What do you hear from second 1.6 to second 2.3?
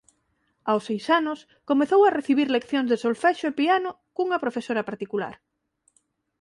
comezou a